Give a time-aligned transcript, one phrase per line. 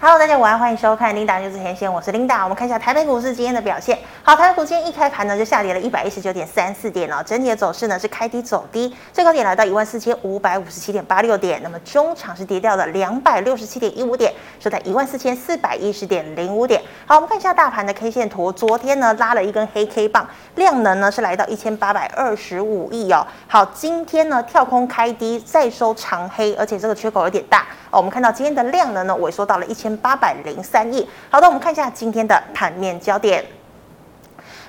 [0.00, 2.44] Hello，大家晚安，欢迎收看 Linda 就是前线，我是 Linda。
[2.44, 3.98] 我们看一下台北股市今天的表现。
[4.22, 16.80] 好，台北股今天一开盘呢就下跌了一百一十九点三四点哦，整体的走势呢是开低走低，最高点来到一万四千五百五十七点八六点，那么中场是跌掉了两百六十七点一五点，收在一万四千四百一十点零五点。
[17.04, 23.26] 好，我们看一下大盘的 K 线图，昨天呢拉了一根黑 K 棒，量能呢是来到一千八百二十五亿哦。
[23.48, 27.98] 好，今天呢跳空开低，再收长黑，而且这个缺口有点大哦。
[27.98, 29.87] 我们看到今天的量能呢萎缩到了一千。
[29.96, 31.08] 八百零三亿。
[31.30, 33.44] 好的，我们看一下今天的盘面焦点。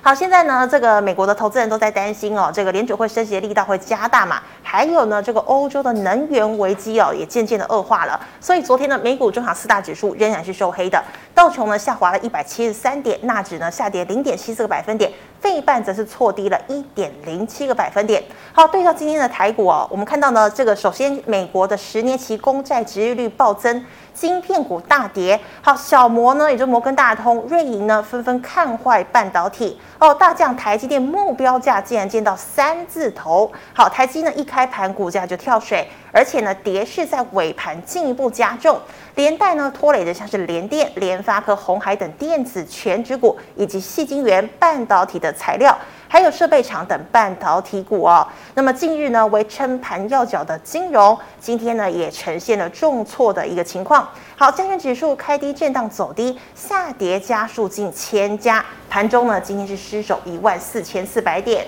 [0.02, 4.40] 好，现在呢，这个美国的投资人都在担心哦，这个联储会升息的力道会加大嘛？
[4.62, 8.18] 还有呢，这个欧洲的能源危机哦，也渐渐的恶化了。
[8.40, 15.12] 所以昨天呢，美股中场四大指数仍然是收黑的，道琼呢下滑了一百七十三点，纳指呢下跌零点七四个百分点。
[15.38, 18.22] 费半则是挫低了一点零七个百分点。
[18.52, 23.82] 好，对照今天的台股哦，我们看到呢，这个首先美国的十年期公债殖利率暴增，
[24.14, 25.38] 晶片股大跌。
[25.62, 29.78] 好，小摩呢，也就摩根大通、瑞银呢，纷纷看坏半导体。
[30.00, 33.52] 哦，大降台积电目标价竟然见到三字头。
[33.74, 35.86] 好，台积呢一开盘股价就跳水。
[36.12, 38.80] 而且呢，跌势在尾盘进一步加重，
[39.14, 45.76] 连带呢拖累的像是联电、联发科、鸿海等电子全指股，以及细晶圆、半导体的材料，
[46.08, 48.26] 还有设备厂等半导体股哦。
[48.54, 54.08] 那么近日呢，为撑盘要角的金融，今天呢也呈现了重挫的一个情况。
[54.34, 61.66] 好，加权指数开低震荡走低，下跌家数近千家，盘中呢今天是失守一万四千四百点。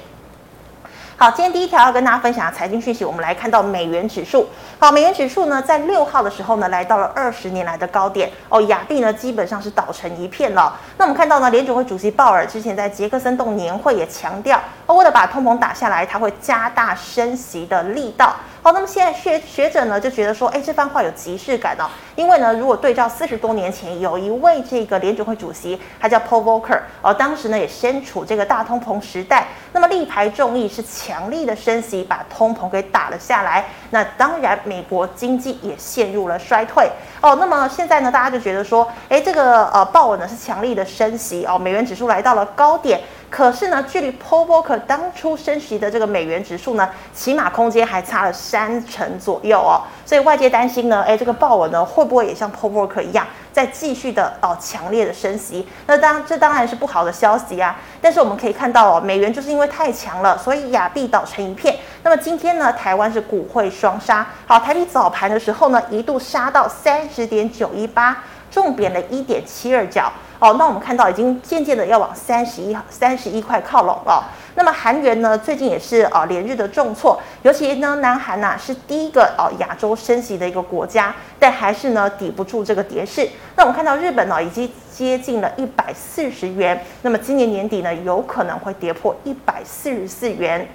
[1.17, 4.49] 好，今天第一条要跟大家分享的财经讯息，我们来看到美元指数。
[4.79, 10.79] 好，美元指数呢，在六号的时候呢，来到了二十年来的高点哦，亚币呢基本上是倒成一片了。
[10.99, 18.37] 那我们看到呢，联准会主席鲍尔之前在杰克森洞年会也强调，哦，为了把通膨打下来，他会加大升息的力道。
[18.65, 33.65] 好，那么现在学学者呢就觉得说，哎，这番话有即视感哦，因为呢，如果对照四十多年前，有一位这个联准会主席，他叫 Paul Volcker，哦，当时呢也身处这个大通膨时代，那么力排众议是强力的升息，把通膨给打了下来。
[33.91, 36.89] 那当然，美国经济也陷入了衰退。
[37.21, 43.01] 哦，那么现在呢，大家就觉得说，哎，这个呃鲍尔呢是强力的升息哦，美元指数来到了高点。
[43.33, 49.81] 可是呢，距离 Paul Volcker 当初升息的这个美元指数呢，起码空间还差了三成左右哦。
[50.05, 55.67] 所以外界担心呢，哎，这个鲍尔呢会不会也像 Paul Volcker 一样，再继续的哦强烈的升息？
[55.87, 57.75] 那当这当然是不好的消息啊。
[58.03, 61.75] 但是我们可以看到哦，美元就是因为太强了，所以亚币倒成一片。
[62.03, 64.27] 那么今天呢，台湾是股汇双杀。
[64.47, 70.13] 好，台币早盘的时候呢，一度杀到三十点九一八，重贬了一点七二角。
[70.43, 74.29] 哦，那我们看到已经渐渐的要往三十一、三十一块靠拢了。
[74.57, 83.29] 那么韩元呢，最近也是啊连日的重挫，尤其呢南韩呐、啊、是第一个哦亚洲升息的一个国家，但还是呢抵不住这个跌势。
[83.55, 90.67] 那我们看到日本呢已经接近了一百四十元，那么今年年底呢有可能会跌破一百四十四元。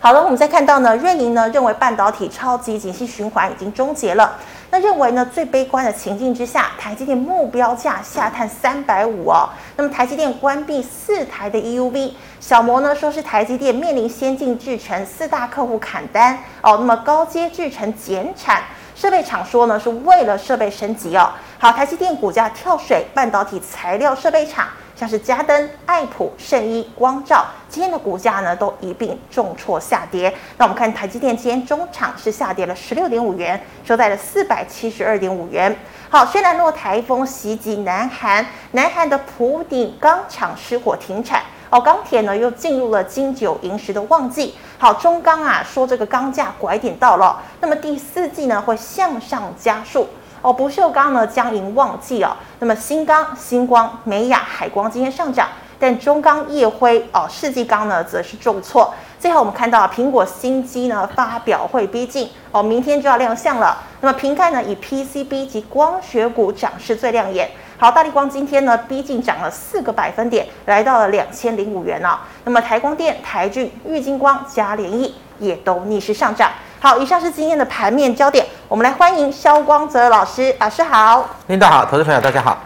[0.00, 4.38] 好了，我们再看到呢，瑞银呢认为半导体超级景气循环已经终结了。
[4.74, 9.48] 那认为呢，最悲观的情境之下，台积电目标价下探三百五哦。
[9.76, 16.76] 那么台积电关闭四台的 EUV，小摩呢说是台积电面临先进制程四大客户砍单哦。
[16.80, 18.64] 那么高阶制程减产，
[18.96, 21.30] 设备厂说呢是为了设备升级哦。
[21.56, 24.66] 好，台积电股价跳水，半导体材料设备厂。
[25.04, 30.34] 像是嘉登、爱普、圣一、光照，今天的股价呢都一并重挫下跌。
[30.56, 35.76] 那我们看台积电今天中场是下跌了十六点五元，收在了四百七十二点五元。
[36.08, 44.54] 好，虽然诺台风袭击南韩，南韩的普鼎钢厂失火停产，哦，钢铁呢又进入了金九银十的旺季。
[44.78, 50.08] 好，中钢啊说这个钢价拐点到了，那么第四季呢会向上加速。
[50.44, 58.92] 哦，不锈钢呢将迎旺季哦，那么新钢、新光、美亚、海光今天上涨，但中钢、夜辉哦、世纪钢呢则是重挫。
[59.18, 63.82] 最后我们看到苹果新机呢发表会逼近哦，明天就要亮相了。
[64.02, 67.50] 那么瓶盖呢以 PCB 及光学股涨势最亮眼。
[67.78, 72.18] 好，大力光今天呢逼近涨了四个百分点，来到了两千零五元哦。
[72.44, 76.50] 那么台光电、台俊、玉晶光、嘉联益也都逆势上涨。
[76.84, 78.44] 好，以上是今天的盘面焦点。
[78.68, 81.26] 我们来欢迎肖光泽老师，老师好。
[81.46, 82.58] 领导好，投资朋友大家好。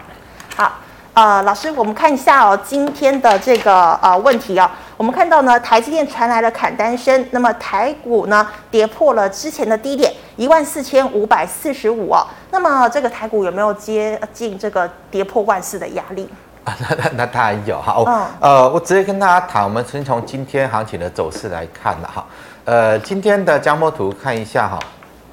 [0.57, 0.73] 好，
[1.13, 16.29] 呃，老师，我们看一下哦，今天的这个呃问题哦，我们看到呢，台积电传来了砍单声，那么台股呢跌破了之前的低点一万四千五百四十五哦，那么这个台股有没有接近这个跌破万四的压力？
[16.65, 18.03] 啊，那那那当然有哈。
[18.05, 18.25] 嗯。
[18.41, 22.25] 呃，我直接跟大家谈，我们先从今天行情的走势来看了哈。
[22.69, 24.79] 呃，今天的江波图看一下哈，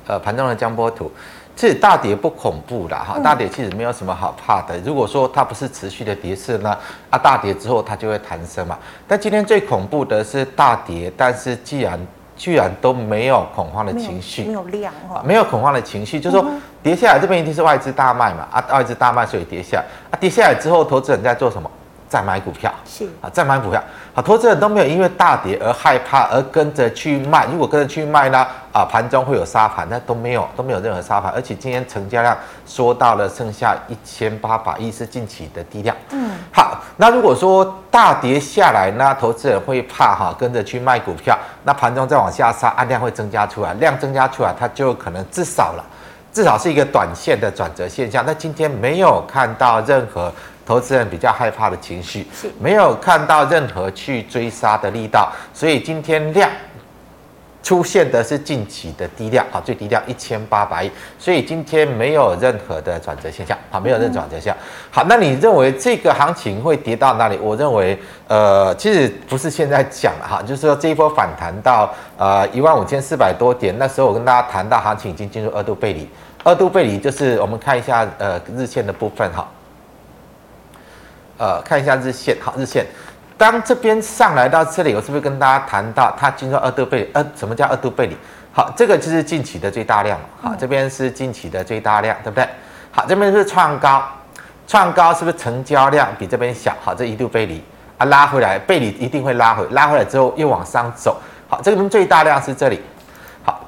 [0.07, 1.13] 呃，盘中的江波图，
[1.55, 4.79] 其实大跌不恐怖的哈，大跌其实没有什么好怕的。
[4.79, 6.75] 如果说它不是持续的跌势呢，
[7.11, 8.79] 啊，大跌之后它就会弹升嘛。
[9.07, 12.01] 但今天最恐怖的是大跌，但是既然
[12.39, 16.47] 居然都没有恐慌的情绪，没有量哈，没有恐慌的情绪，就是说
[16.83, 21.71] 跌下来这边一定是外资大卖嘛，啊，外资大卖所以跌下来，啊，跌下来之后投资人在做什么？
[22.09, 23.83] 再买股票是啊，再买股票，
[24.15, 27.47] 好，投资人都没有因为大跌而害怕而跟着去卖。
[27.51, 31.33] 如果跟着去卖呢，啊，盘中会有杀盘，那都没有，都没有任何杀盘。
[31.33, 35.97] 而且今天成交量缩到了剩下一千八百亿，是近期的低量。
[36.11, 45.85] 嗯，好，那如果说大跌下来呢，投资人会怕哈，跟着去卖股票，那盘中再往下杀，按量会增加出来，量增加出来，它就可能至少了，
[46.33, 48.23] 至少是一个短线的转折现象。
[48.25, 50.33] 那今天没有看到任何。
[50.67, 56.51] 投资人比较害怕的情绪，是没有看到任何去追杀的力道，所以今天量
[57.63, 64.57] 出现的是近期的低量啊，最低量一千八百亿，所以今天没有任何的转折现象啊，没有任何转折现象。
[64.91, 67.37] 好，那你认为这个行情会跌到哪里？
[67.39, 67.99] 我认为，
[68.29, 76.09] 呃，其实不是现在讲了哈，就是说这一波反弹到呃一万五千四百多点，那时候我跟大家谈到行情已经进入二度背离，
[76.45, 79.45] 二度背离就是我们看一下呃日线的部分哈。
[81.39, 82.87] 呃，看一下日线，好，日线，
[83.37, 87.11] 当这边上来到这里，我是不是跟大家谈到它进入二度背离？
[87.13, 88.17] 呃，什么叫二度背离？
[88.53, 92.49] 好，这个就是近期的最大量，好，这边是近期的最大量，对不对？
[92.91, 94.03] 好，这边是创高，
[94.67, 96.75] 创高是不是成交量比这边小？
[96.83, 97.63] 好，这一度背离
[97.99, 102.81] 啊，拉回来，背离一定会拉回，拉回来之后又往上走，好，这边最大量是这里。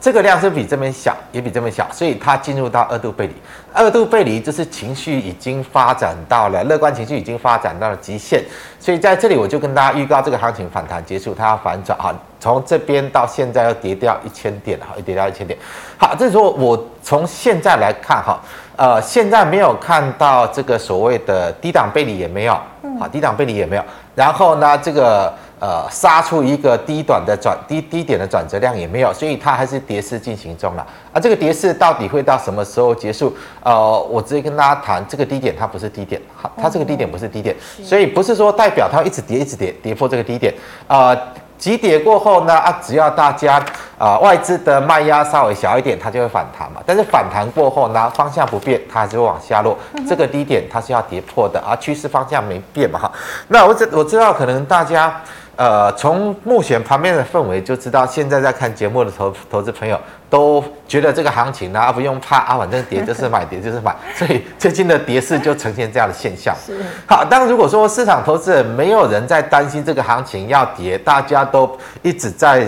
[0.01, 3.35] 这个量是比这边小，也比这边小，所以它进入到二度背离。
[3.73, 8.43] 二度背离就是情绪已经发展到了乐观情绪已经发展到了极限，
[8.79, 15.59] 所以在这里我就跟大家预告，这个行情反弹结束，它要反转啊，从这边到现在要跌掉一千点，好，跌掉一千点。
[15.97, 18.41] 好，这时候我从现在来看哈，
[18.77, 22.59] 呃，现在没有看到这个所谓的低档背离也没有，
[22.99, 23.85] 好，低档背离也没有，
[24.15, 25.33] 然后呢，这个。
[25.61, 30.87] 呃，杀出一个低短的转低低点的转折量也没有，所以它还是跌势进行中了。
[31.13, 33.37] 啊，这个跌势到底会到什么时候结束？
[33.65, 40.55] 呃，我直接跟大家谈，这个低点它不是低点，好，它这个低点不是低点，所以不是说代表它一直跌一直跌跌破这个低点。
[40.87, 41.17] 呃，
[41.59, 43.57] 急跌过后呢，啊，只要大家
[43.99, 46.81] 啊、呃、外资的卖压稍微小一点，它就会反弹嘛。
[46.87, 49.77] 但是反弹过后呢，方向不变，它还是会往下落。
[50.09, 53.11] 这个低点它是要跌破的，而趋势方向没变嘛哈。
[53.49, 55.21] 那我知我知道可能大家。
[55.59, 60.01] 呃，从目前旁边的氛围就知道，现在在看节目的投投资朋友
[60.31, 66.55] 都觉得这个行情呢、啊、不用怕啊，反正跌就是买， 跌就是买，所以最近的跌势就呈现这样的现象。
[66.65, 66.81] 是。
[67.09, 72.65] 好，但如果说市场投资人没有人在担心这个行情要跌，大家都一直在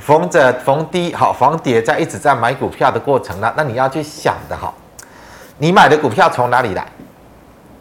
[0.00, 4.74] 逢着逢低好逢跌，在一直在买股票的过程呢，那你要去想的哈，
[5.58, 6.84] 你买的股票从哪里来？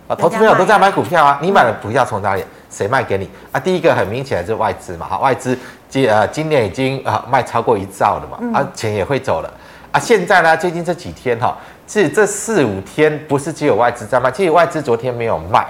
[0.07, 2.43] 啊，投资朋友都在买股票啊，你买的股票从哪里？
[2.71, 3.59] 谁卖给你啊？
[3.59, 5.57] 第一个很明显的是外资嘛，哈，外资
[5.89, 9.53] 今呃今年已经啊卖超过一兆了嘛，啊钱也会走了
[9.91, 9.99] 啊。
[9.99, 11.57] 现在呢，最近这几天哈，
[11.87, 15.67] 是这四五天不是只有外资在卖，其实外资昨天没有卖。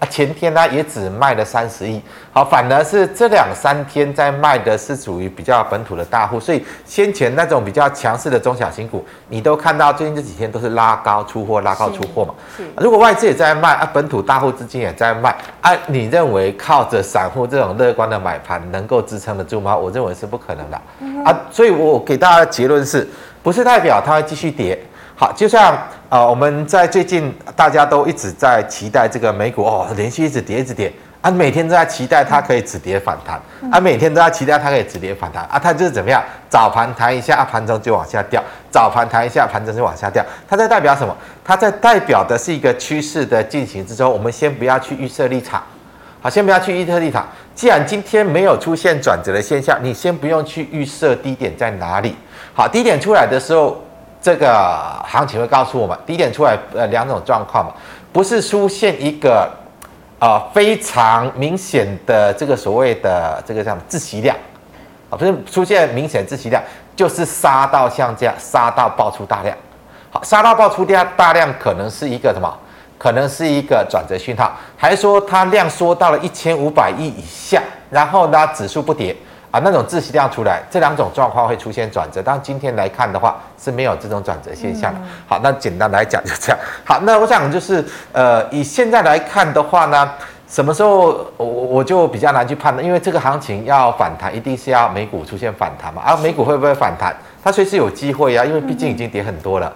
[0.00, 2.00] 啊，前天呢也只卖了三十亿，
[2.32, 12.34] 好，反而是这两三天在卖的是属于比较本土的大户，所以先前那种比较强势的中小型股，你都看到最近这几天都是拉高出货，拉高出货嘛。
[12.56, 12.64] 是。
[12.78, 19.76] 如果外资也在卖啊，本土大户资金也在卖啊，你认为靠着散户这种乐观的买盘能够支撑得住吗？
[19.76, 20.80] 我认为是不可能的。
[21.00, 23.06] 嗯、啊，所以我给大家的结论是，
[23.42, 24.82] 不是代表它会继续跌。
[25.20, 25.76] 好，就像
[26.08, 33.38] 呃，我们在最近大家都一直在期待这个美股哦，连续一直跌，一直跌啊，每天都在期待它可以止跌反弹
[33.70, 36.24] 啊，每天都在期待它可以止跌反弹啊，它就是怎么样？
[36.48, 40.24] 早盘弹一下，啊，盘中就往下掉；早盘弹一下，盘中就往下掉。
[40.48, 41.14] 它在代表什么？
[41.44, 44.10] 它在代表的是一个趋势的进行之中。
[44.10, 45.62] 我们先不要去预设立场，
[46.22, 47.28] 好，先不要去预设立场。
[47.54, 52.16] 既然今天没有出现转折的现象，你先不用去预设低点在哪里。
[52.54, 53.84] 好，低点出来的时候。
[54.22, 57.72] 这个行情会告诉我们，低点出来呃两种状况嘛，
[58.12, 59.50] 不是出现一个
[60.18, 64.36] 呃非常明显的这个所谓的这个叫窒息量
[65.08, 66.62] 啊，不是出现明显窒息量，
[66.94, 69.56] 就是杀到像这样杀到爆出大量，
[70.10, 72.52] 好，杀到爆出大大量可能是一个什么？
[72.98, 79.16] 可能是一个转折讯号，还说它量缩到了一千五百亿以下，然后呢指数不跌？
[79.50, 82.22] 啊，那种窒息量出来，这两种状况会出现转折。
[82.24, 85.00] 但今天来看的话，是没有这种转折现象的。
[85.26, 86.58] 好，那简单来讲就这样。
[86.84, 90.08] 好，那我想就是，呃，以现在来看的话呢，
[90.48, 96.00] 什么时候我我就比较难去判断，因为这个行情要反弹，一定是要美股出现反弹嘛。
[96.06, 97.12] 而、啊、美股会不会反弹？
[97.42, 99.66] 它随时有机会啊，因为毕竟已经跌很多了。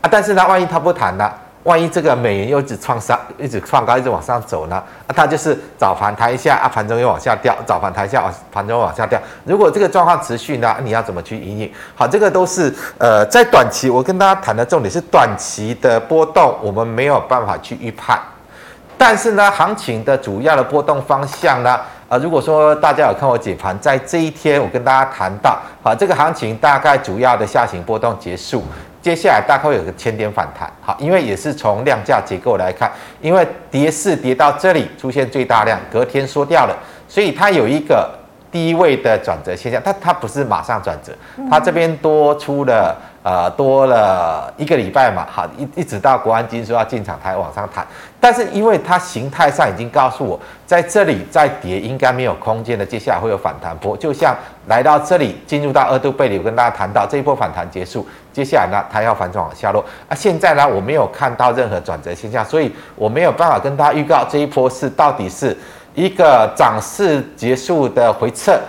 [0.00, 1.28] 啊，但是呢，万一它不弹呢？
[1.64, 4.76] 万一这个美元又一直创上，一直创高，一直往上走呢？
[4.76, 9.18] 啊，它就是早盘抬一下啊，盘中又往下掉，早盘抬一下，啊，盘中又往下掉。
[9.44, 11.72] 如果这个状况持续呢，你要怎么去因应？
[11.94, 18.20] 好，这个都是呃，在短期，我跟大家谈的重点是短期的波动，我们没有办法去预判。
[18.98, 21.80] 但是呢，行情的主要的波动方向呢，
[22.10, 28.62] 啊，如果说大家有看我解盘，在这一天我跟大家谈到，啊，这个行情大概主要的下行波动结束。
[29.04, 36.74] 接下来大概会有个千点反弹，好，因为也是从量价结构来看，因为跌势跌到这里出现最大量，隔天缩掉了，
[37.06, 38.10] 所以它有一个
[38.50, 41.12] 低位的转折现象，它它不是马上转折，
[41.50, 42.96] 它这边多出了。
[43.24, 47.86] 呃，多了一个礼拜嘛，好，一一直到国安金说要进场才往上弹，
[48.20, 65.56] 但是因为它形态上已经告诉我，在这里再跌应该没有空间的，接下来会有反弹波，就像来到这里进入到二度背离，我跟大家谈到这一波反弹结束，接下来呢，它要反转往下落，啊，现在呢，我没有看到任何转折现象，所以我没有办法跟大家预告这一波是到底是
[65.94, 68.60] 一个涨势结束的回撤。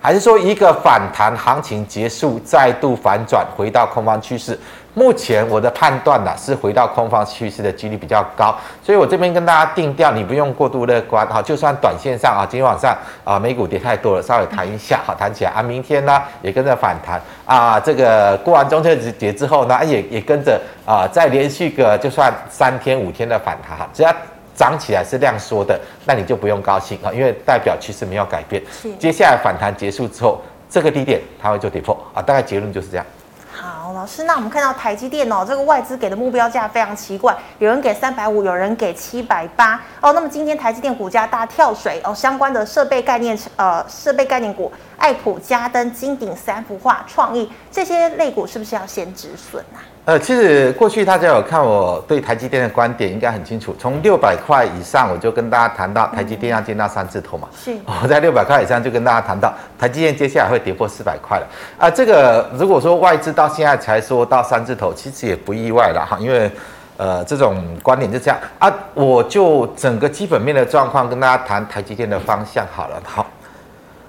[0.00, 4.58] 还是说一个反弹行情结束，再度反转回到空方趋势？
[4.94, 11.40] 目前我的判断呢是回到空方趋势的几率比较高，所以我这边跟大家定调，你不用过度乐观哈。
[11.40, 17.78] 就算短线上啊，今天晚上啊美股跌太多了，稍微弹一下，好弹起来啊，明天呢也跟着反弹啊。
[17.78, 24.12] 这个过完中秋节之后呢，也也跟着啊再连续个就算三天五天的反弹哈，只要。
[24.58, 28.60] 涨起来是量缩的，那你就不用高兴啊，因为代表趋势没有改变。
[28.72, 33.06] 是，接下来反弹结束之后，这个低点它会做跌破啊，大概结论就是这样。
[33.52, 40.12] 好，老师，那我们看到台积电哦，这个外资给的目标价非常奇怪，有人给三百五，有人给七百八哦。
[40.12, 49.80] 那么今天台积电股价大跳水哦，相关的设备概念呃设备概念股，爱普、嘉登、金鼎、三幅画、创意这些类股是不是要先止损啊？
[50.04, 53.76] 呃，其实过去大家有看我对台积电的观点，应该很清楚。
[53.78, 57.46] 从六百块以上，我就跟大家谈到台积电要见到三字头嘛。
[57.62, 57.76] 是。
[58.02, 61.46] 我在六百块以上就跟大家谈到台积电接下来会跌破四百块了。
[61.78, 66.50] 啊，这个如果说外资到现在才说到三字头，其实也不意外了哈，因为
[66.96, 68.72] 呃这种观点就这样啊。
[68.94, 73.26] 我就整个基本面的状况跟大家谈台积电的方向好了，好。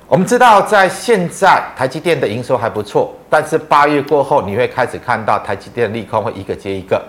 [0.09, 6.99] 我们知道，在现在台积电的营收还不错，但是八月过后，你会开始看到台积电利空会一个接一个。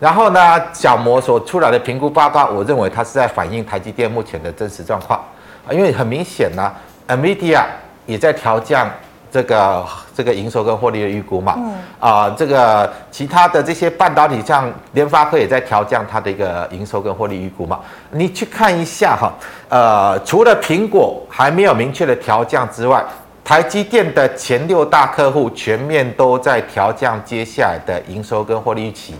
[0.00, 0.40] 然后呢，
[0.72, 5.22] 小摩所出来的评估报告，我认为它是在反映台积电目前的真实状况
[5.68, 6.72] 啊，因为很明显呢
[7.08, 7.62] ，NVIDIA
[8.06, 8.90] 也在调降。
[9.30, 9.84] 这个
[10.16, 17.80] 这个营收跟获利的预估嘛，嗯啊，这个其他的这些半导体，像联发科也在调降它的一个营收跟获利预估嘛。
[18.12, 19.32] 你去看一下哈，
[19.68, 23.04] 呃，除了苹果还没有明确的调降之外，
[23.44, 29.14] 台积电的前六大客户全面都在调降接下来的营收跟获利预期。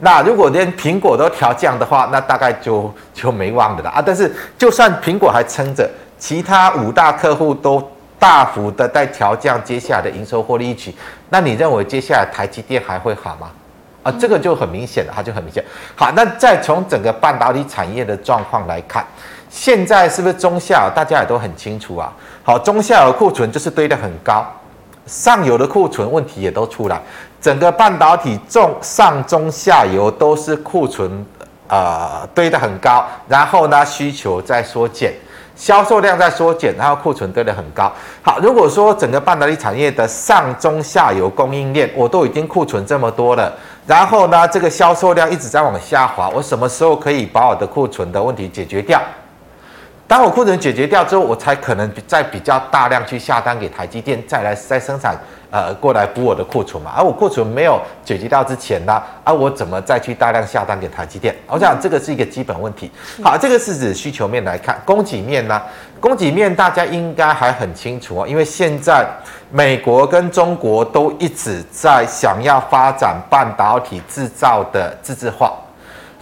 [0.00, 4.02] 那如果连苹果都调降的话，那大概就就没望的了啊。
[4.04, 7.82] 但是就算苹果还撑着，其他五大客户都。
[8.18, 10.94] 大幅的在调降接下来的营收获利预期，
[11.30, 13.50] 那你认为接下来台积电还会好吗？
[14.02, 15.62] 啊，这个就很明显了，它就很明显。
[15.96, 19.04] 好，那再从整个半导体产业的状况来看，
[19.50, 20.92] 现在是不是中下游？
[20.94, 22.12] 大家也都很清楚啊。
[22.44, 24.46] 好，中下游库存就是堆得很高，
[25.06, 27.00] 上游的库存问题也都出来，
[27.40, 31.26] 整个半导体中上中下游都是库存，
[31.68, 35.12] 呃，堆得很高，然后呢，需求在缩减。
[35.58, 37.92] 销售量在缩减，然后库存堆得很高。
[38.22, 43.52] 好，如果说整个半导体产业的上中下游供应链，我都已经库存这么多了，
[43.84, 49.00] 然后呢，这个销售量一直在往下滑，我什么时候可以把我的库存的问题解决掉？
[50.08, 55.14] 当我库存解决掉之后，我才可能再比较大量去下单给台积电，再来再生产。
[55.50, 61.34] 呃，过来补我的库存嘛，而、啊、我库存没有解决掉之前呢，而、啊、我怎么再去大量下单给台积电？
[61.46, 62.90] 我想这个是一个基本问题。
[63.24, 65.60] 好，这个是指需求面来看，供给面呢？
[66.00, 69.06] 供给面大家应该还很清楚哦，因为现在
[69.50, 75.54] 美国跟中国都一直在想要发展半导体制造的自制化。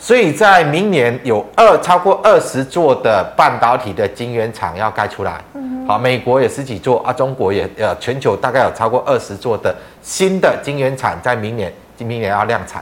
[0.06, 5.40] 所以在明年有二超过二十座的半导体的晶圆厂要盖出来，
[5.84, 12.80] 好，美国有十几座啊，中国也呃，全球大概有超过二十座的新的晶圆厂在明年，明年要量产。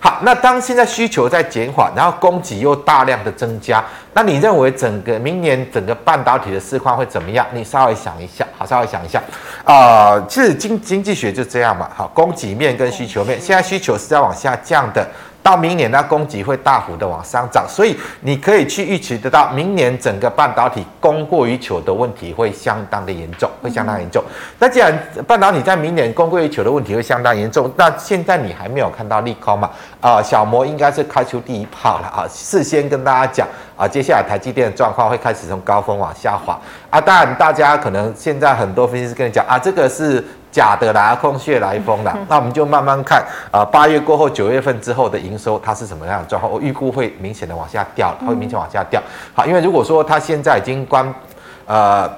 [0.00, 7.46] 好，那当现在需求在减缓，然后供给又大量的增加，那你认为整个明年整个半导体的市况会怎么样？
[7.52, 9.22] 你稍微想一下，好，稍微想一下
[9.62, 15.06] 啊、呃，其实经经济学就这样嘛，好，供给面跟需求面，现在需求是在往下降的。
[15.46, 24.20] 到明年那供给会大幅的往上涨，所以你可以去预期得到，明年整个半导体供过于求的问题会相当的严重，会相当严重。
[24.58, 24.92] 那既然
[25.24, 29.70] 半导体在明年供过于求的问题会相当严重，那现在你还没有看到利空嘛？
[30.00, 32.26] 啊，小摩应该是开出第一炮了啊！
[32.28, 36.58] 事先跟大家讲啊，接下来台积电的状况会开始从高峰往下滑
[36.90, 37.00] 啊。
[37.00, 40.24] 当然，大家可能现在很多分析师跟你讲啊，这个是。
[40.56, 42.16] 假的啦，空穴来风啦。
[42.30, 43.22] 那我们就慢慢看
[43.52, 46.50] 啊，八月过后，九月份之后的营收，它是什么样的状况？
[46.50, 48.98] 我预估会明显的往下掉，它会明显往下掉。
[49.34, 51.14] 好，因为如果说它现在已经关
[51.66, 52.10] 呃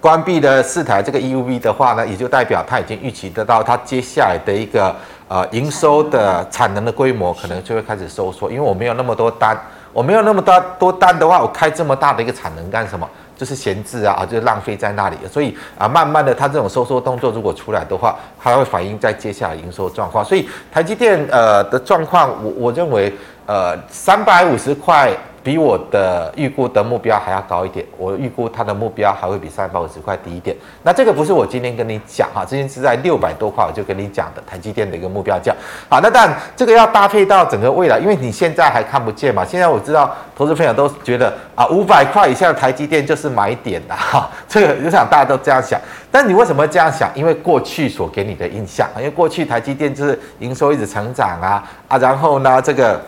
[0.00, 4.94] 关闭了四台这个 EUV 的话呢，也就代表它已经预期得到它接下来的一个
[5.26, 9.58] 呃营收的产能的规模可能就会开始收缩，因为我没有那么多单，
[9.92, 13.08] 我没有那么多多单的话，我开这么大的一个产能干什么？
[13.36, 20.24] 就是闲置啊，就是浪费在那里，所以啊，慢慢的，它这种收缩动作如果出来的话，它会反映在接下来营收状况。
[20.24, 23.12] 所以台积电呃的状况，我我认为
[23.46, 25.12] 呃三百五十块。
[25.44, 30.56] 比我的预估的目标还要高一点，我预估它的目标还会比三百五十块低一点。
[30.82, 35.54] 那这个不是我今天跟你讲哈，之前是在六百多块我就跟你讲的台积电的一个目标价。
[35.90, 39.44] 好，那当然这个要搭配到整个未来，因为你现在还看不见嘛。
[39.44, 44.30] 现在我知道投资朋友都觉得啊，五百块以下的台积电就是买点的哈。
[44.48, 45.78] 这个我想大家都这样想，
[46.10, 47.10] 但你为什么这样想？
[47.14, 52.98] 因为过去所给你的印象，因为过去台积电就是营收一直成长啊啊，然后呢这个。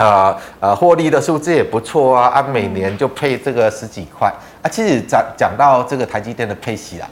[0.00, 4.64] 呃呃，获利的数字也不错啊，啊，每年就配这个十几块啊。
[4.68, 7.06] 其实讲讲到这个台积电的配息啦，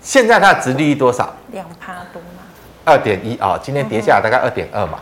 [0.00, 1.30] 现在它的值利率多少？
[1.52, 2.40] 两趴多吗？
[2.86, 4.98] 二点一啊，今天跌下来大概二点二嘛。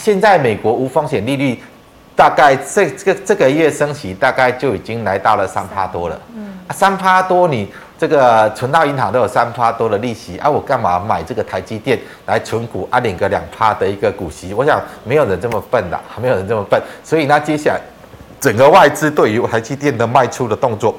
[0.00, 1.62] 现在美国无风险利率
[2.16, 6.18] 大概这这个这个月升息大概就已经来到了三趴多了。
[6.34, 7.72] 嗯，三趴多你。
[7.98, 14.52] 这个存到银行都有三趴多的利息啊，我干嘛买这个台积电来存股啊，领个两趴的一个股息？
[14.52, 16.82] 我想没有人这么笨的，还没有人这么笨。
[17.04, 17.80] 所以呢，接下来
[18.40, 20.92] 整个外资对于台积电的卖出的动作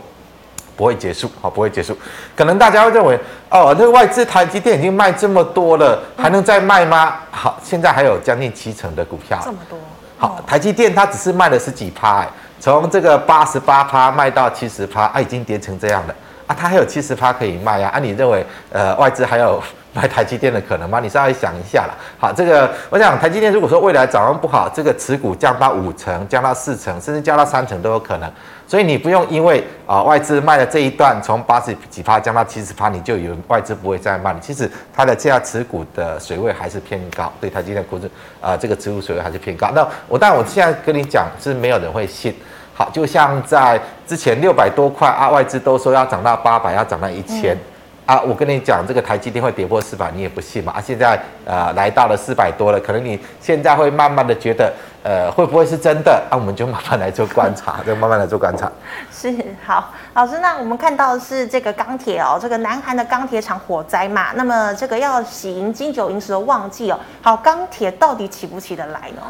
[0.77, 1.94] 不会结束，好，不会结束。
[2.38, 7.15] 可能大家会认为，哦，那个外资台积电已经卖这么多了，还能再卖吗？
[7.32, 9.77] 好，现在还有将近七成的股票，这么多。
[10.18, 12.30] 好，台积电它只是卖了十几趴，哎，
[12.63, 16.16] 从这个八十八趴卖到七十趴，啊，已经跌成这样了。
[16.48, 17.90] 啊，它还有七十趴可以卖呀！
[17.94, 19.61] 啊，你认为呃外资还有
[19.92, 21.01] 买台积电的可能吗？
[21.01, 21.94] 你稍微想一下啦。
[22.18, 28.31] 好，这个我想台积电如果说未来展望不好，这个持股降到五成、降到四成，甚至降到三成都有可能。
[28.66, 34.33] 所以你不用因为啊、外资卖了这一段从八十几趴降到七十趴，你就以为外资不会再卖。
[34.40, 38.09] 其实它的这样持股的水位还是偏高，对台积电估值
[38.40, 39.70] 啊这个持股水位还是偏高。
[39.75, 42.33] 那我但我现在跟你讲是没有人会信。
[42.75, 47.59] 好，就像在之前六百多块啊，外资都说要涨到八百，要涨到一千、嗯、
[48.07, 48.22] 啊。
[48.22, 50.74] 我跟你讲，这个台积电会跌破四百，你也不信嘛？
[50.74, 56.20] 啊，现在呃来到了四百多了，可能你现在会慢慢的觉得，呃，会不会是真的？
[56.31, 58.72] 啊，我们就慢慢来做观察， 就慢慢来做观察。
[59.12, 59.31] 是
[59.64, 69.22] 好，老师，那我们看到的是这个钢铁哦，这个南韩的钢铁厂火灾嘛，那么这个要喜迎金九银十的旺季哦，好，钢铁到底起不起得来呢？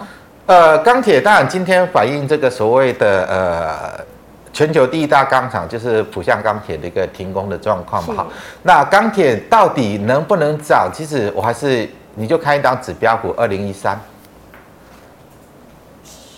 [0.45, 4.06] 呃，钢铁当然今天反映这个所谓的呃
[4.51, 8.13] 全球第一大钢厂就是浦项钢铁的一个停工的状况嘛。
[8.15, 8.27] 好，
[8.62, 10.91] 那钢铁到底能不能涨？
[10.93, 13.97] 其实我还是你就看一张指标股二零一三，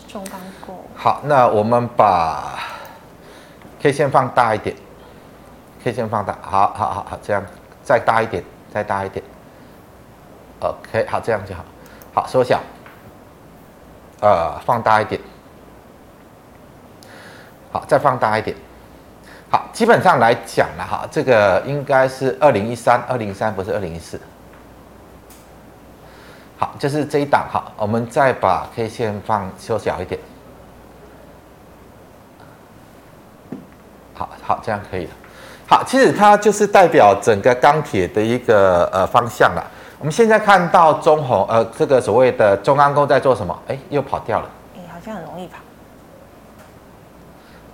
[0.08, 0.86] 中钢股。
[0.96, 2.60] 好，那我们把
[3.82, 4.76] K 线放大一点
[5.84, 7.44] ，K 线放大，好好好好，这样
[7.84, 9.26] 再大一点，再大一点
[10.60, 11.66] ，OK，好，这样就好，
[12.14, 12.62] 好缩小。
[14.22, 15.22] 呃，放大一点，
[17.72, 18.56] 好，再放大一点，
[19.52, 24.20] 好，基本上来讲了哈，这个应该是二零一三，二零一三不是二零一四，
[26.58, 30.20] 好，就是这一档哈，我们再把 K 线放缩小一点，
[34.14, 35.12] 好好，这样可以了，
[35.68, 39.72] 好，其实它就是代表整个钢铁的一个呃方向了。
[40.00, 43.58] 我们现在看到中红，呃，这个所谓的中钢构在做什么？
[43.68, 44.50] 哎，又跑掉了。
[44.76, 45.58] 哎，好像很容易跑。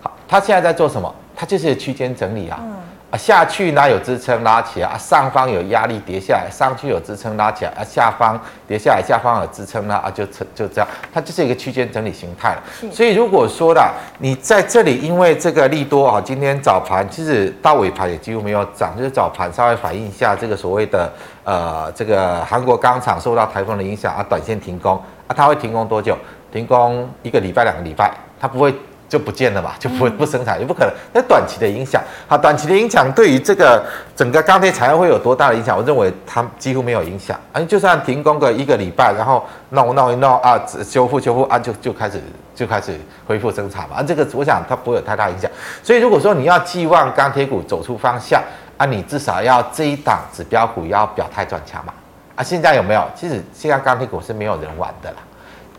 [0.01, 1.13] 好，它现在在做什么？
[1.35, 2.59] 它就是区间整理啊。
[2.61, 2.75] 嗯。
[3.11, 12.63] 啊，下去呢有支撑拉起来啊，上方有压力跌下来，上去有支撑拉起来啊，下方跌下来，下方有支撑呢啊，就就这样，它就是一个区间整理形态了。
[12.89, 21.11] 所以如果说啦，你在这里因为这个利多啊，今天早盘其实到尾盘也几乎没有涨，就是早盘稍微反映一下这个所谓的
[21.43, 24.95] 呃这个韩国钢厂受到台风的影响啊，短线停工
[25.27, 26.17] 啊，它会停工多久？
[26.49, 28.73] 停工一个礼拜两个礼拜，它不会。
[29.11, 30.93] 就不见了嘛，就不不生产，也不可能。
[31.11, 33.83] 那短期的影响，好，短期的影响对于这个
[34.15, 35.77] 整个钢铁产业会有多大的影响？
[35.77, 37.37] 我认为它几乎没有影响。
[37.51, 42.23] 啊，就算停工个一个礼拜，然后弄弄一弄啊，修复修复啊，就就开始
[42.55, 42.97] 就开始
[43.27, 43.97] 恢复生产嘛。
[43.97, 45.51] 啊，这个我想它不会有太大影响。
[45.83, 48.41] 所以如果说你要寄望钢铁股走出方向，
[48.77, 51.91] 啊，你至少要这一档指标股要表态转强嘛。
[52.37, 53.05] 啊，现在有没有？
[53.13, 55.17] 其实现在钢铁股是没有人玩的啦。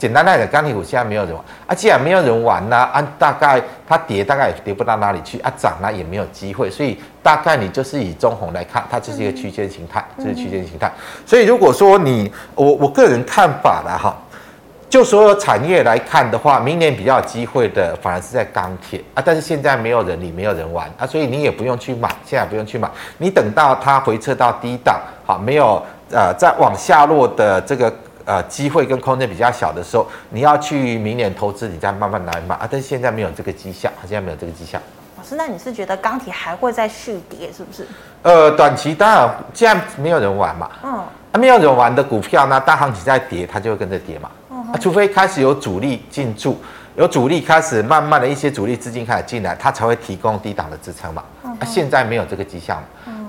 [0.02, 1.72] 简单来讲，钢铁股现在没有人玩啊。
[1.72, 10.90] 既然没有人玩呢，按、啊、大概它跌大概也跌不到哪里去啊，涨呢也没有机会，所以大概你就是以中红来看，它就是一个区间形态，这、就是区间形态。
[11.24, 14.12] 所以如果说你我我个人看法了哈，
[14.90, 27.94] 就所有产业来看的话，明年比较有机会的反而是在钢铁啊，但是现在没有人理，没有人玩啊，所以你也不用去买，现在不用去买，你等到它回撤到低档，好，没有呃再往下落的这个。
[28.24, 32.68] 呃，机会跟空间比较小的时候，你要去明年投资，你再慢慢来买啊。
[32.70, 34.80] 但是现在没有这个迹象，现在没有这个迹象。
[35.16, 37.86] 老师，那你是觉得钢铁还会再续跌，是不是？
[38.22, 40.92] 呃，短期当然，既然没有人玩嘛，嗯，
[41.32, 44.30] 啊，没有人玩的股票呢，大行情在跌，它就会跟着跌嘛。
[44.50, 46.60] 嗯，啊，除非开始有主力进驻，
[46.96, 51.22] 有主力开始慢慢的一些主力资金开始进来，它才会提供低档的支撑嘛。
[51.42, 52.82] 啊，现在没有这个迹象。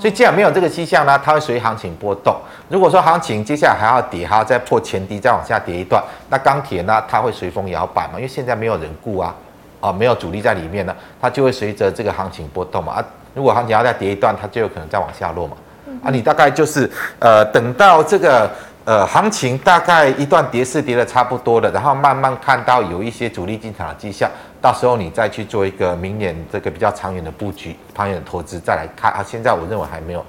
[0.04, 2.36] 所以既然没有这个迹象呢，它会随行情波动。
[2.68, 8.16] 如果说行情接下来还要跌，还要再破前低，再往下跌一段，那钢铁呢，它会随风摇摆嘛？
[8.16, 9.34] 因为现在没有人顾啊，
[9.80, 12.96] 啊，没有主力在里面呢，它就会随着这个行情波动嘛。
[12.96, 15.56] 啊，如果行情要再跌一段，它就有可能再往下落嘛。
[16.04, 18.52] 啊，你大概就是呃，等到这个。
[18.86, 24.30] 呃，行情大概一段跌势跌的差不多了，然后慢慢看到有一些主力进场的迹象，
[24.64, 29.22] 到时候你再去做一个明年这个比较长远的布局、长远的投资再来看啊。
[29.22, 30.26] 现在我认为还没有。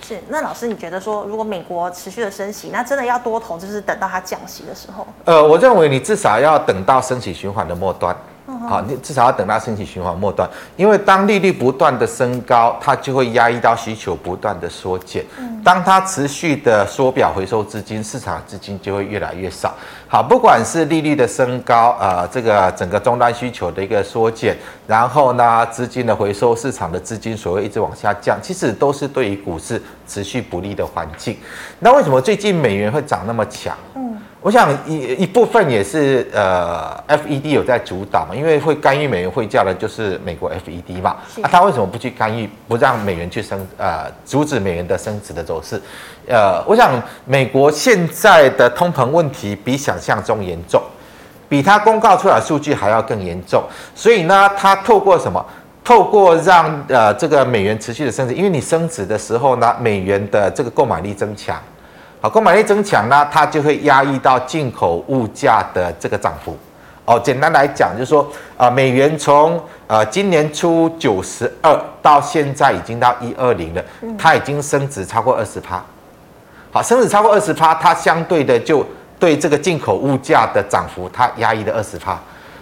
[0.00, 5.06] 是，那老师你觉得说，如果美国持续的升息，那真的要多投，就是等到它降息的时候？
[5.26, 8.16] 呃，我认为你至少要等到升息循环的末端。
[8.68, 15.24] 好，你至少要等到升息循环末端，因为当利率不断的升高，它就会压抑到需求不断的缩减。
[15.38, 19.74] 嗯当它持续的缩表回收资金，市场资金就会越来越少。
[20.12, 31.36] 好，不管是利率的升高，呃，这个整个终端需求的一个缩减，然后呢，资金的回收，市场的资金所谓一直往下降，其实都是对于股市持续不利的环境。
[31.78, 33.72] 那为什么最近美元会涨那么强？
[33.94, 45.80] 嗯我想一一部分也是呃，FED 有在主导嘛，因为会干预美元汇价的就是美国 FED 嘛，那他为什么不去干预，不让美元去升，呃，阻止美元的升值的走势？
[46.26, 50.82] 呃，我想美国现在的通膨问题比想象中严重，
[51.46, 53.62] 比他公告出来数据还要更严重，
[53.94, 55.44] 所以呢，他透过什么？
[55.82, 61.60] 透过让呃这个美元持续的升值，因为你升值的时候呢，美元的这个购买力增强。
[62.22, 66.54] 好，购买力增强呢，它就会压抑到进口物价的这个涨幅。
[67.06, 73.82] 哦，简单来讲，就是说，啊，美元从呃今年初九十二到现在已经到一二零了，
[74.18, 75.82] 它已经升值超过二十趴。
[76.70, 78.86] 好，升值超过二十趴，它相对的就
[79.18, 82.18] 对这个进口物价的涨幅，它压抑了二十趴。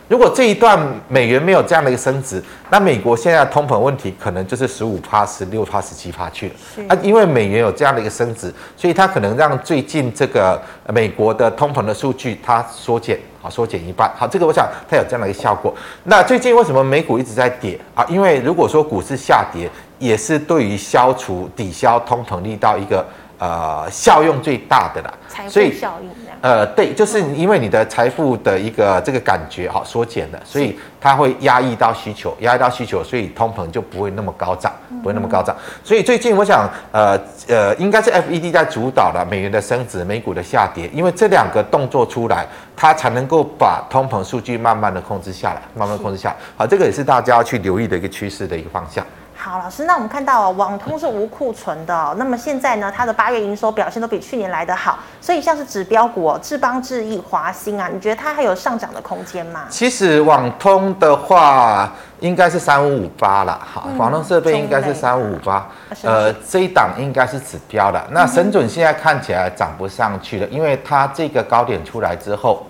[0.08, 6.54] 如果这一段美元没有这样的一个升值，那美国现在的通膨问题可能就是十五趴、十六趴、十七趴去了。
[6.88, 10.60] 啊，因为美元有这样的一个升值，所以它可能让最近这个
[10.94, 14.10] 美国的通膨的数据它缩减，啊，缩减一半。
[14.16, 15.74] 好，这个我想它有这样的一个效果。
[16.04, 18.02] 那最近为什么美股一直在跌啊？
[18.08, 23.06] 因为如果说股市下跌，也是对于消除抵消通膨力道一个
[23.38, 25.12] 呃效用最大的啦。
[25.50, 26.08] 所以效应。
[26.40, 34.72] 呃，对，就是因为你的财富的一个这个感觉哈缩减了，所以它会压抑到需求，压抑到需求，所以通膨就不会那么高涨，
[35.02, 35.56] 不会那么高涨。
[35.82, 42.46] 所以最近我想，呃呃，应该是 FED 在主导了美元的升值，美股的下跌，因为这两个动作出来，
[42.76, 46.36] 它才能够把通膨数据慢慢的控制下来，慢慢控制下来。
[46.56, 49.04] 好，这个也是大家要去留意的一个趋势的一个方向。
[49.40, 59.66] 好，老师，那我们看到网通是无库存的哦，那么现在呢，它的八月营收表现都比去年来得好，所以像是指标股哦，智邦、智易、华兴啊，你觉得它还有上涨的空间吗？
[59.70, 65.68] 其实网通的话，应该是三五五八了，哈，网通设备应该是三五五八，
[66.02, 68.04] 呃，这一档应该是指标的。
[68.10, 72.66] 那神准现在看起来涨不上去了，因为它这个高点出来之后，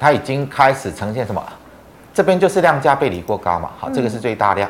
[0.00, 1.40] 它已经开始呈现什么？
[2.12, 4.68] 这边就是量价背离过高嘛，好，这个是最大量。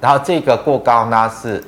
[0.00, 1.62] 然后这个过高呢是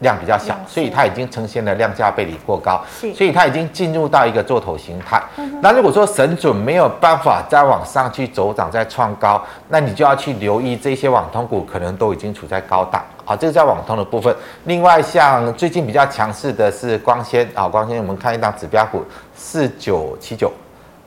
[0.00, 2.82] 量比较小，所以它已经呈现了量价背离过高，
[3.14, 5.22] 所以它已经进入到一个做头形态。
[5.60, 13.00] 那如果说神准没有办法再往上去走涨再创高，那你就要去留意这些网通股可能都已经处在高档。
[13.24, 14.34] 好，这个在网通的部分。
[14.64, 19.04] 另外，像最近比较强势的是光纤啊，光纤我们看一档指标股
[19.36, 20.50] 四九七九，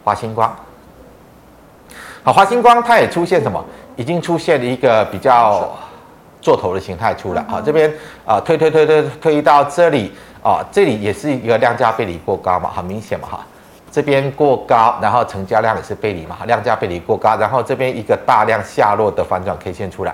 [0.06, 0.56] 华星光。
[2.24, 3.62] 好，华星光它也出现什么？
[3.98, 5.74] 已经出现了一个比较
[6.46, 7.44] 做头的形态出来。
[7.50, 7.92] 好、嗯，这边
[8.24, 10.12] 啊推推推推推到这里
[10.44, 13.40] 啊，这里也是一个量价背离过高嘛，很明显嘛哈。
[13.92, 20.14] 这边过高，然后成交量也是背离嘛，量价背离过高，然后这边一个大量下落的反转 K 线出来。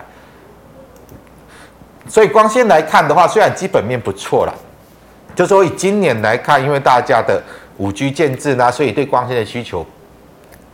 [2.07, 4.53] 所以光线来看的话，虽然基本面不错了，
[5.35, 7.41] 就说以今年来看，因为大家的
[7.77, 9.85] 五 G 建制呢，所以对光纤的需求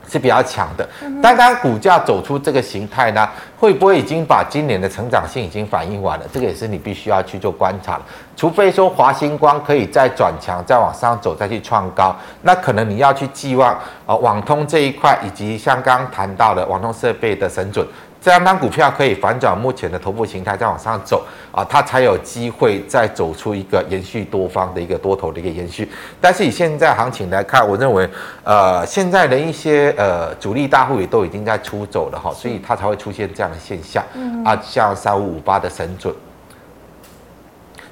[0.10, 0.88] 是比较强的。
[1.22, 3.28] 但当股价走出这个形态呢，
[3.60, 6.26] 会不会已经把今年的成长性已经反映完了？
[6.32, 8.00] 这个也是你必须要去做观察。
[8.36, 13.74] 除非说华星光可以再转强，再往上走，再去创高，那可能你要去寄望
[14.06, 17.86] 啊网通这一块，以及像刚刚谈到的网通设备的神准。
[18.28, 25.90] 这样，当股票可以反转目前的头部形态，再往上走啊，它才有机会再走出一个延续多方的一个多头的一个延续。
[26.20, 28.06] 但是以现在行情来看，我认为，
[28.44, 34.04] 呃，现在的一些呃主力大户也都已经在出走了哈，所以它才会出现这样的现象
[34.44, 36.14] 啊，像三五五八的神准。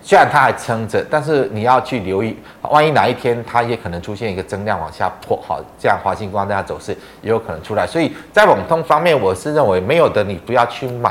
[0.08, 7.88] 虽然它还撑着，但是你要去留意，万一哪一天它也可能出现一个增量往下破，好，这样华星光这样走势也有可能出来。
[7.88, 11.10] 所以在网通方面，我是认为没有的你不要去买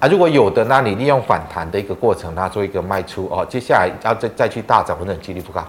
[0.00, 3.44] 啊，如果有的，那你利用反弹的一个过程，它做一个卖出哦。
[3.46, 5.62] 接下来要再再去大涨，可能几率不高。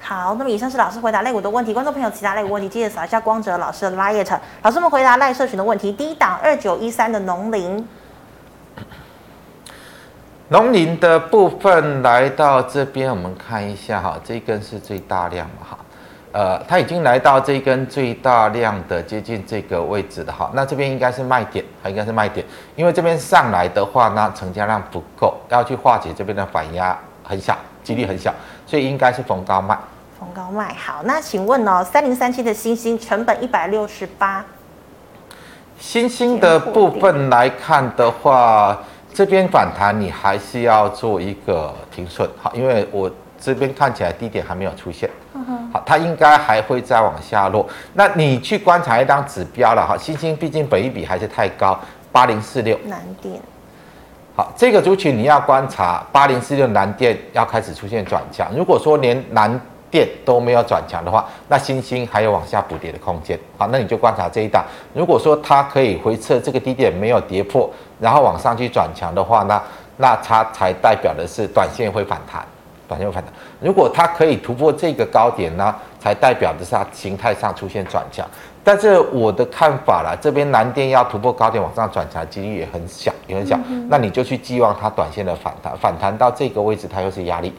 [0.00, 7.86] 好，那么以上是老师回答类股的问题，观众朋友其他类股问题记得扫一下光哲老师的 LINE，老师们回答赖社群的问题，第一档二九一三的农林。
[10.48, 15.78] 农林的部分来到这边，我们看一下哈，这一根是最大量嘛哈，
[16.30, 28.32] 呃，它已经来到这一根最大量的接近这个位置的哈，那这边应该是卖点，它应该是卖点，因为这边上来的话呢，成交量不够，要去化解这边的反压很小，几率很小，
[28.68, 29.76] 所以应该是逢高卖。
[30.16, 34.44] 逢高卖，好，那请问哦，三零三七的星星成本一百六十八，
[35.80, 38.78] 星星的部分来看的话。
[39.16, 45.08] 这边反弹，你还是要做一个停损，好，因为我这边看起来低点还没有出现，
[45.72, 47.66] 好，它应该还会再往下落。
[47.94, 51.80] 那你去观察一张指标了，哈，欣兴毕竟本益比还是太高，
[52.12, 52.78] 八零四六。
[52.84, 53.40] 南电，
[54.36, 58.54] 好，这个族群你要观察八零四六南电要开始出现转强。
[58.54, 59.58] 如果说连南
[59.90, 63.38] 电都没有转强的话，那星星还有往下补跌的空间。
[63.56, 64.64] 好，那你就观察这一档。
[64.92, 67.70] 如果说它可以回撤这个低点没有跌破，
[68.00, 69.62] 然后往上去转强的话，那
[69.96, 72.44] 那它才代表的是短线会反弹，
[72.88, 73.32] 短线会反弹。
[73.60, 78.26] 如果它可以突破这个高点呢，才代表的是它形态上出现转强。
[78.62, 83.56] 但是我的看法啦，这边南电要突破高点往上转强几率也很小，也很小。
[83.68, 87.52] 嗯、那你就去寄望它短线的反弹，反弹到这个位置它又是压力。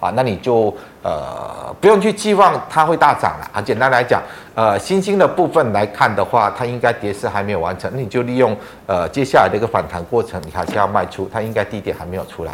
[0.00, 3.60] 啊，那你就呃不用去寄望它会大涨了啊。
[3.60, 4.22] 简单来讲，
[4.54, 12.52] 呃，新兴的部分来看的话，它应该跌势还没有完成，那你就利用呃接下来的一个反弹过程，你还是要卖出，它应该低点还没有出来。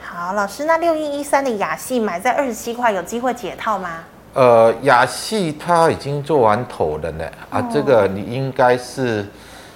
[0.00, 3.90] 好，老师，那六一一三的亚细买在二十七块，有机会解套吗？
[4.32, 9.26] 呃，亚细它已经做完头了呢，啊，这个你应该是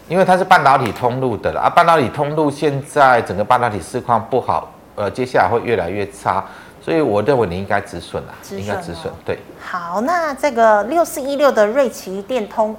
[0.08, 6.44] 因为它是半导体通路的了啊，半导体通路现在整个半导体市况不好，呃，接下来会越来越差。
[6.82, 9.12] 所以我认为你应该止损了，止应该止损。
[9.24, 12.74] 对，好，那这个六四一六的瑞奇电通，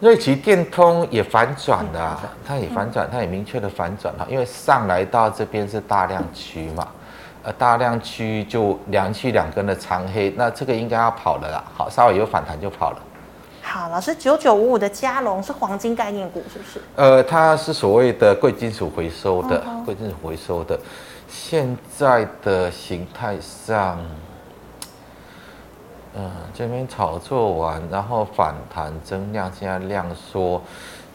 [0.00, 6.88] 瑞奇电通也反转了，它也反转，它也明确的反转了，因为上来到这边是大量区嘛，
[7.42, 11.62] 呃，大量区就两区两根的长黑，那这个应该要跑了啦。
[11.74, 12.98] 好，稍微有反弹就跑了。
[13.60, 16.80] 好，老师，九九五五的加龙是黄金概念股是不是？
[16.96, 20.78] 呃，它是所谓的贵金属回收的，贵金属回收的。
[21.34, 23.98] 现在的形态上，
[26.14, 30.62] 嗯，这边炒作完，然后反弹增量，现在量缩，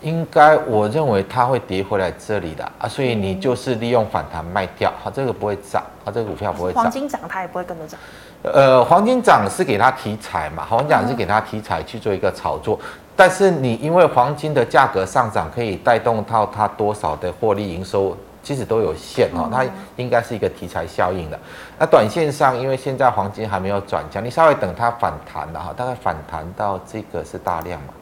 [0.02, 6.84] 应该我认为它会跌回来这里的啊，所以你就是利用反弹卖掉，它这个不会涨，它这个股票不会涨。
[6.84, 7.98] 黄金涨它也不会跟着涨。
[8.44, 12.78] 呃，黄金涨是给它题材嘛，黄金涨是给它题材去做一个炒作，
[13.16, 18.18] 但是你因为黄金的价格上涨，可以带动到它多少的获利营收。
[18.42, 21.40] 其实都有限哦，它应该是一个题材效应的。
[21.78, 27.94] 那短线上，因为现在黄金还没有转强，你稍微等它反弹的哈，大概反弹到这个是大量嘛，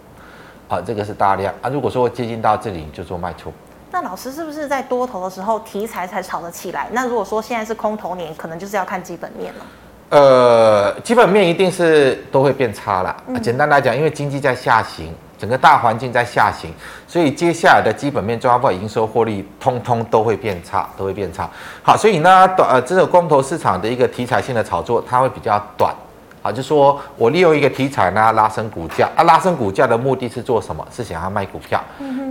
[0.69, 1.69] 啊，这个是大量啊。
[1.69, 3.51] 如果说接近到这里，你就做卖出。
[3.91, 6.89] 那老师是不是在多头的时候题材才炒得起来？
[6.91, 9.65] 那如果说现在是空头年，可能就是要看基本面了。
[10.09, 13.15] 呃，基本面一定是都会变差了。
[13.41, 15.13] 简单来讲，因为经济在下行。
[15.39, 16.73] 整个大环境在下行，
[17.07, 21.47] 所以接下来的基本面抓不好营收获利，通通都会变差，都会变差。
[21.83, 25.93] 好，所以呢，短呃这个光头市场的一个题材性的炒作，它会比较短，
[26.41, 30.83] 好，就说我利用一个题材呢拉升股价啊，拉升股价的目的是做什么？
[30.91, 31.79] 是想要卖股票，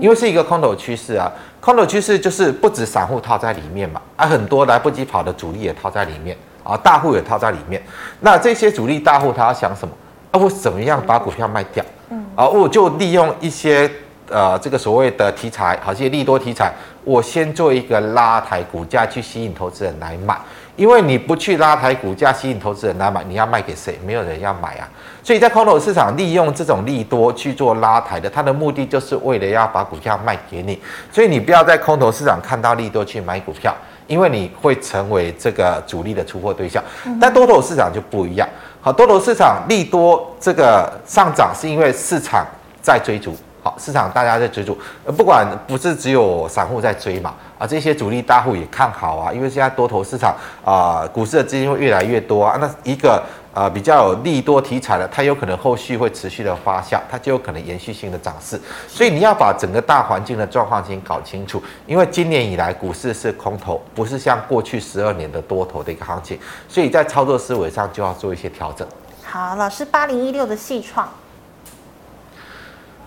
[0.00, 1.30] 因为是一个空头趋势啊。
[1.60, 6.36] 空头趋势就是不止散户套在里面嘛，啊，很多来不及跑的主力也套在里面
[6.66, 7.82] 啊，大户也套在里面。
[8.20, 9.94] 那这些主力大户他要想什么？
[10.32, 11.84] 啊，我怎么样把股票卖掉？
[12.10, 13.90] 嗯啊，我就利用一些
[14.28, 16.72] 呃这个所谓的题材，好，这些利多题材，
[17.04, 20.36] 我先做一个拉抬股价去吸引投资人来买。
[20.76, 23.98] 因为你不去拉抬股价吸引投资人来买，你要卖给谁？
[24.04, 24.86] 没有人要买啊！
[25.22, 30.78] 所以在空头市场利用这种利多去做拉抬的，它的目的就是为了要把股票卖给你。
[31.10, 33.74] 所以你不要在空头市场看到利多去买股票，
[34.06, 36.82] 因为你会成为这个主力的出货对象。
[37.20, 38.48] 但多头市场就不一样，
[38.80, 42.46] 好，多头市场利多这个上涨是因为市场
[42.80, 43.34] 在追逐。
[43.62, 50.32] 好，市场大家在追逐，呃，不管不是只有散户在追嘛，啊，这些主力大户也看好啊，因为现在多头市场
[50.64, 53.20] 啊，股市的资金会越来越多啊，那一个
[53.56, 66.38] 啊比较有利多题材的，它有可能后续会持续的发酵，它就有可能延续性的涨势，所以你要把整个大环境的状况先搞清楚，因为今年以来股市是空头，不是像过去十二年的多头的一个行情，
[66.68, 68.86] 所以在操作思维上就要做一些调整。
[69.24, 71.08] 好，老师，八零一六的细创。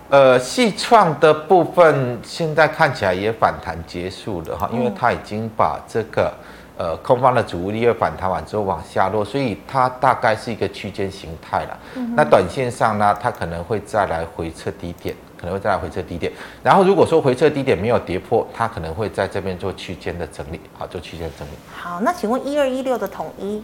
[0.08, 6.34] 呃，细创的部分现在看起来也反弹结束了哈，因为它已经把这个
[6.80, 11.78] 呃空方的主力又反弹完之后往下落，所以它大概是一个区间形态了。
[12.16, 16.32] 那短线上呢，它可能会再来回撤低点，可能会再来回撤低点。
[16.62, 21.50] 然后如果说回撤低点没有跌破，它可能会在这边做区间的整理，好，做区间整理。
[21.70, 23.62] 好，那请问一二一六的统一？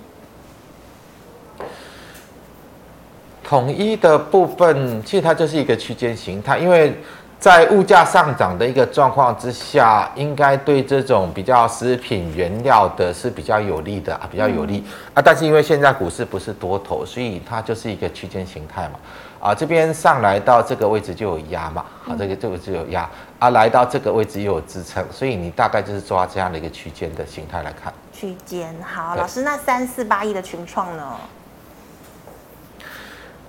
[3.42, 6.92] 统一的部分，其实它就是一个区间形态，因为
[7.38, 15.22] 在物价上涨的一个状况之下，应该对这种比较食品原料的是比较有利的啊，比较有利啊。
[15.22, 18.98] 但是因为现在股市不是多头，所以它就是一个区间形态嘛。
[19.38, 27.92] 啊，这边上来到这个位置就有压嘛，啊，这个这个就有压啊，来到这个位置又有支撑，所以你大概就是抓这样的一个区间的形态来看。
[28.12, 31.12] 区间好，老师，那三四八一的群创呢？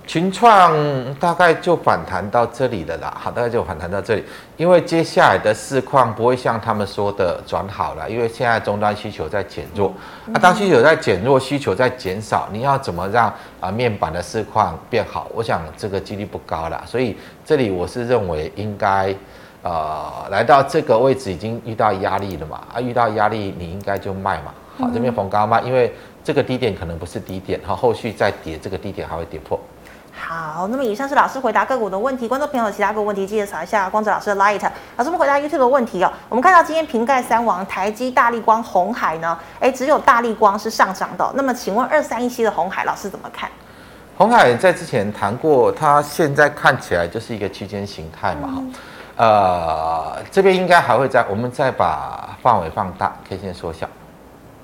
[0.08, 0.74] 群创
[1.16, 4.24] 大概就反弹到这里了啦，好，大概就反弹到这里，
[4.56, 9.92] 因为接下来的市况不会像他们说的转好了，因为现在终端需求在减弱，
[10.32, 15.30] 啊，当需求在减弱，需求在减少，你要怎么让啊面板的市况变好？
[15.34, 19.14] 我想这个几率不高了，所以这里我是认为应该，
[19.62, 25.92] 呃，来到这个位置已经遇到压力了嘛，啊，遇到压力你应该就卖嘛，好，这边逢高卖，因为
[26.24, 29.60] 这个低点可能不是低点，好，后续再跌，这个低点还会跌破。
[30.18, 34.60] 好，那么以上是老师回答个股的问题，观众朋友有其他个股问题记得扫一下光子老师的 Light。
[34.96, 41.32] 老师我们回答 YouTube 的问题哦，我们看到今天瓶盖三王台积、大力光、红海呢，哎，只有大力光是上涨的哦。
[41.34, 43.48] 那么请问二三一七的红海老师怎么看？
[44.16, 48.72] 红海在之前谈过，它现在看起来就是一个区间形态嘛，嗯、
[49.16, 53.86] 呃，这边应该还会再，我们再把范围放大，可以先缩小，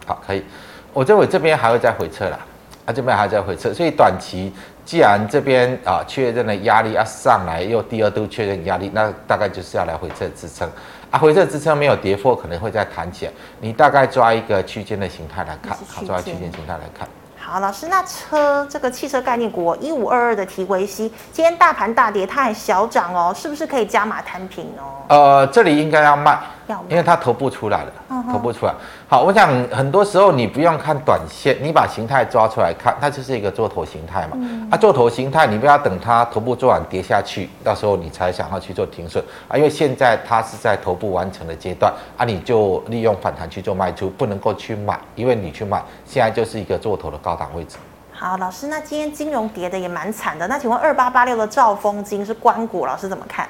[0.07, 0.45] 好，可以，
[0.93, 2.39] 我认为这边还会再回撤啦，
[2.87, 4.53] 啊，这边还在回撤，所以短期。
[4.85, 10.71] 既然这边啊确认了压力要上来，又第二度确认压力，那大概就是要来回撤支撑
[11.11, 11.19] 啊。
[11.19, 13.33] 回撤支撑没有跌破，可能会再弹起来。
[13.61, 17.09] 你大概抓一个区间的形态来看，好，抓区间形态来看。
[17.39, 25.05] 好，老师，那车这个汽车概念股一五二二的提维西，今天大盘大跌，它还小涨哦，是不是可以加码摊平哦？
[25.09, 28.75] 呃，这里应该要卖，要卖，因为它头部出来了，嗯、头部出来。
[29.09, 34.31] 好，我想很多时候你不用看短线，你把形态抓出来看，它就是一个做头形态嘛。
[34.35, 39.57] 嗯、啊，做头形态，你不要等它头部做完跌下去，到时候你才想要去做停损啊。
[39.57, 47.77] 因为现在它是在头部完成的阶段啊，你就利用反弹去做卖出，不能够去买，因为你去买，现在就是一个做头的高档位置。
[48.17, 53.47] 好，老师，那今天金融跌的也蛮惨的，那请问二八八六的兆丰金是关股，老师怎么看？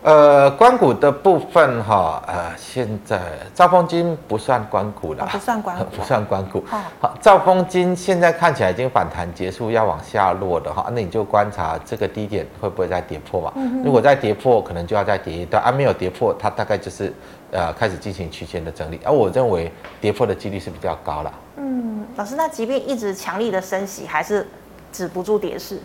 [0.00, 3.20] 呃，关股的部分哈，呃，现在
[3.52, 6.64] 兆丰金不算关股了，不算关股， 不算关股。
[6.68, 13.52] 好，兆丰金现在看起来已经反弹结束，要往下落的哈，那你就观察这个低点会不会再跌破嘛？
[13.84, 17.12] 如果再跌破，可能就要再跌一段，啊，没有跌破，它大概就是
[17.50, 21.34] 呃开始进行区间的整理，而我认为跌破的几率是比较高了。
[21.56, 24.46] 嗯，老师，那即便一直强力的升息，还是
[24.92, 25.80] 止不住跌势？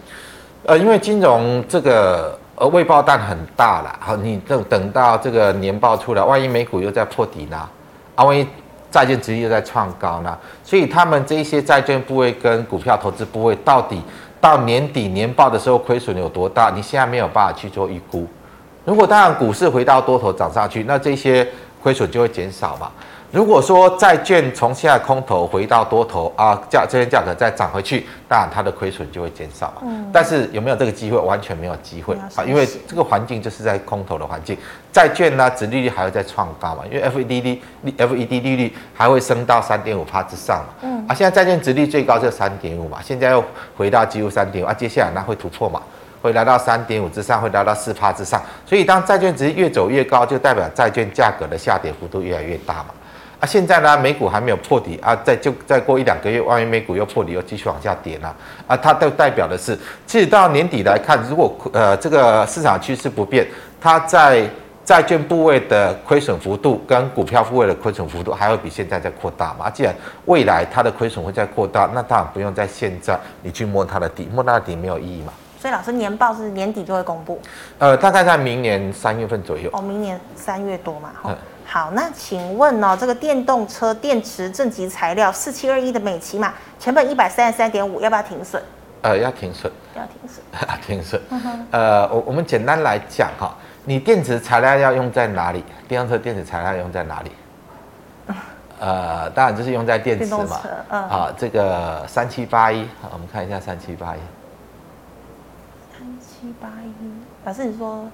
[0.68, 2.40] 呃，因为金融这个。
[2.56, 7.58] 而未爆弹很大了，好，你等等到这个年报出来，万一美股又在破底呢？
[8.16, 8.48] 啊，万一
[8.92, 10.38] 债券值又在创高呢？
[10.64, 14.00] 所以他们这些债券部位跟股票投资部位，到底
[14.40, 16.70] 到年底年报的时候亏损有多大？
[16.70, 18.28] 你现在没有办法去做预估。
[18.86, 21.48] 如果当然股市回到多头涨上去，那这些
[21.82, 22.92] 亏损就会减少嘛。
[23.34, 29.82] 如果说债券从现在空头回到多头啊，价这些价格再涨回去，当然它的亏损就会减少嘛。
[29.86, 30.08] 嗯。
[30.14, 31.18] 但是有没有这个机会？
[31.18, 34.56] 完全没有机会啊，因为这个环境就是在空头的环境，
[34.92, 37.64] 债券呢，殖利率还会再创高嘛，因为 FED 利
[37.98, 40.76] FED 利率还会升到三点五帕之上嘛。
[40.84, 41.04] 嗯。
[41.08, 43.44] 啊，现在债券殖利率最高就三点五嘛，现在又
[43.76, 45.82] 回到几乎三点五啊，接下来那会突破嘛，
[46.22, 48.40] 会来到三点五之上，会来到四帕之上。
[48.64, 52.90] 所以当债券值越走越高，就代表债券价格的下跌幅度越来越大嘛。
[53.44, 58.34] 啊，现在呢，美股还没有破底啊，再就再过一两个月，万一美股又破底，又继续往下跌呢？
[58.66, 59.78] 啊，它都代表的是，
[60.08, 63.46] 其实到年底来看，如果呃这个市场趋势不变，
[63.82, 64.50] 它在
[64.86, 69.70] 债券部位的亏损幅度跟股票部位的亏损幅度还会比现在在扩大嘛？
[69.70, 75.34] 既然未来它的亏损会在扩大，那当然不用在现在你去摸它的底，摸它的底没有意义嘛。
[75.60, 77.42] 所以老师年报是年底就会公布？
[77.80, 79.70] 呃，大概在明年三月份左右。
[79.74, 81.10] 哦，明年三月多嘛？
[81.26, 81.36] 嗯。
[81.66, 88.62] 好，那请问呢、哦，这个电动车电池正极材料四七二一的美琪玛，成本一百三十三点五，要不要停损？
[89.02, 90.42] 呃，要停损，要停损，
[90.86, 91.22] 停损。
[91.72, 93.56] 呃，我我们简单来讲哈，
[93.86, 95.64] 你电池材料要用在哪里？
[95.88, 97.32] 电动车电池材料用在哪里？
[98.80, 100.62] 呃，当然就是用在电池嘛。
[100.90, 101.02] 嗯。
[101.10, 104.20] 啊，这个三七八一，我们看一下三七八一。
[105.92, 106.94] 三七八一，
[107.46, 108.06] 老师你说，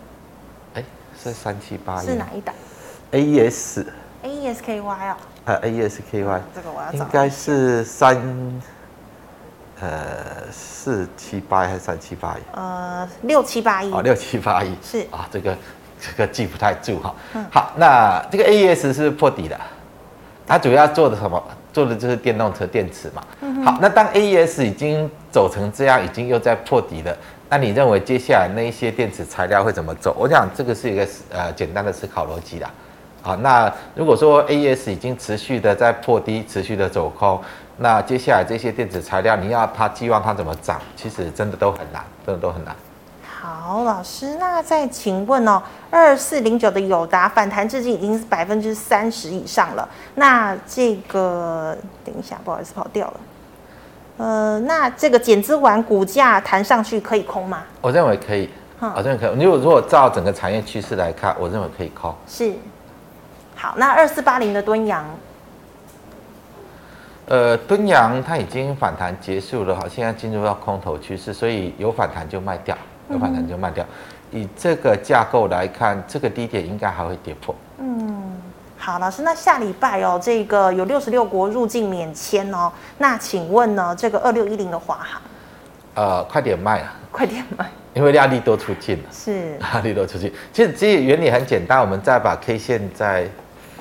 [0.76, 0.84] 哎，
[1.22, 2.56] 是三七八一，是哪一档
[3.12, 3.86] ？A E S
[4.24, 8.16] A E S K Y 哦，呃 A E S K Y，这个我要应该是三
[9.80, 12.41] 呃四七八还是三七八一？
[12.55, 15.57] 呃六七八一，哦六七八一，是啊这个
[15.99, 17.16] 这个记不太住哈。
[17.34, 19.60] 嗯，好，那这个 A E S 是破底的，
[20.45, 21.41] 它主要做的什么？
[21.72, 23.24] 做的就是电动车电池嘛。
[23.41, 27.16] 嗯，好，那当 A E S 已经走成这样，已经又在破底了。
[27.47, 30.16] 那你认为接下来那一些电池材料会怎么走？
[30.18, 32.70] 我想这个是一个呃简单的思考逻辑啦。
[33.22, 37.39] 好，那如果说 AES 已经持续的在破低，持续的走空，
[37.78, 42.76] 那接下来这些电子材料，你要它寄望它怎么涨，其实真的都很难，真的都很难。
[43.41, 53.20] 好，老师，那再请问哦，二四零九的友达反弹至今已经是百分之三十以上了，那这个等一下，不好意思跑掉了。
[54.17, 57.63] 呃，那这个减资完股价弹上去可以空吗？
[57.82, 58.49] 我认为可以，
[58.82, 59.41] 嗯、我认为可以。
[59.41, 62.13] 如果如果照整个产业趋势来看，我认为可以空。
[62.28, 62.53] 是。
[63.62, 65.03] 好，那二四八零的敦洋，
[67.26, 72.74] 呃，敦洋它已经反弹结束了，好，现在进入到空头趋势，所以有反弹就卖掉，
[73.10, 73.86] 有反弹就卖掉。
[74.32, 77.53] 嗯、以这个架构来看，这个低点应该还会跌破。
[77.80, 78.41] 嗯，
[78.78, 85.22] 好，老师，那下礼拜哦，这个有六十六国入境免签哦，那请问呢，这个二六一零的华航，
[85.95, 87.70] 呃，快点卖啊，快点卖。
[87.93, 90.32] 因为压力都出尽了，是 压力都出尽。
[90.53, 93.28] 其实这原理很简单，我们再把 K 线再。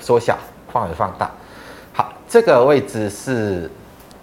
[0.09, 0.39] 缩小，
[0.73, 1.31] 范围放大。
[1.93, 3.71] 好，这个位置是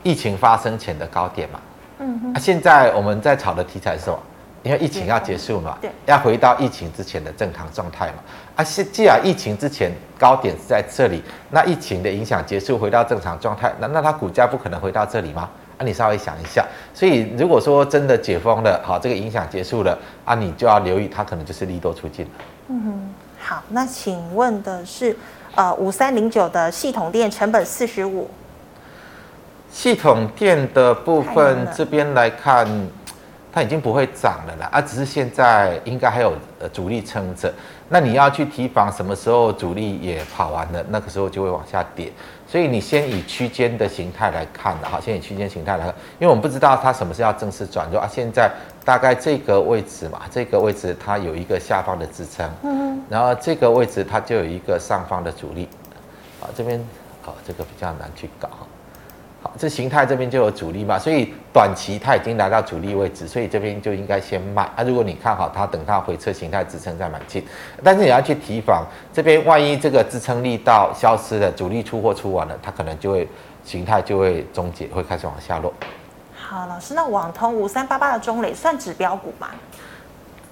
[0.01, 1.59] 疫情发生前的高点嘛？
[1.99, 2.33] 嗯哼。
[2.33, 4.17] 啊，现在我们在炒的题材是什么？
[4.63, 8.13] 因为疫情要结束嘛，对，要回到疫情之前的正常状态嘛。
[8.55, 11.21] 啊，既然疫情之前高点是在这里，
[11.51, 15.47] 那疫情的影响结束，回到正常状态，难道它股价不可能回到这里吗？
[15.77, 16.65] 啊，你稍微想一下。
[16.95, 22.31] 所以如果说真的解封了，好，这个影响结束了，啊，你就要留意它可能就是利多出尽了。
[22.69, 23.13] 嗯哼。
[23.45, 25.15] 好，那请问的是。
[25.57, 28.29] 呃，五三零九的系统电成本四十五，
[29.71, 32.67] 系统电的部分这边来看，
[33.55, 37.53] 它已经不会涨了啦，啊，只是现在应该还有呃主力撑着。
[37.87, 42.11] 那你要去提防什么时候主力也跑完了，那个时候就会往下跌。
[42.45, 48.09] 所以你先以区间的形态来看的，哈，先以区间形态来看，因为我们不知道它什么时候要正式转弱啊。
[48.11, 48.51] 现在
[48.83, 55.69] 大概这个位置嘛，这个位置它有一个下方的支撑，嗯，然后这个位置它就有一个上方的阻力，
[56.41, 56.77] 啊，这边
[57.25, 58.49] 啊这个比较难去搞。
[59.57, 64.83] 这形态这边就有阻力嘛，所以短期它已经来到阻力位置，所以这边就应该先卖啊。
[64.83, 67.43] 如果你看好它，等它回撤形态支撑再买进，
[67.83, 73.27] 但是你要去提防这边，万一这个支撑力道消失了，主力出货出完了，它可能就会
[73.63, 75.73] 形态就会终结，会开始往下落。
[76.35, 79.47] 好，老师，那网通五三八八的中磊算指标股吗？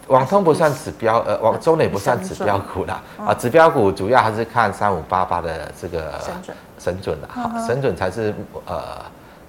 [0.07, 3.01] 网通不算指标，呃，网中磊不算指标股啦。
[3.17, 8.33] 啊，指标股主要还是看三五八八的这个神准，神准的，好，神准才是
[8.65, 8.83] 呃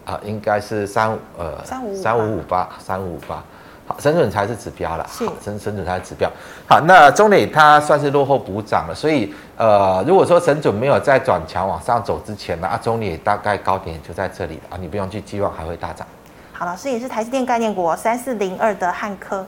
[0.04, 3.42] 啊，应该是三呃三五三五五八三五五八，
[3.88, 6.30] 好，神准才是指标了，好，神神准才是指标。
[6.68, 16.06] 好，那中磊它算是落后补涨了，所以呃，如果说神准没有在转强往上走之前呢，啊，中磊大概高点就在这里了啊，你不用去寄望还会大涨。
[16.52, 19.44] 好，老师也是台积电概念股三四零二的汉科。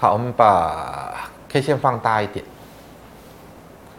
[0.00, 2.44] 好，我们把 K 线放大一点。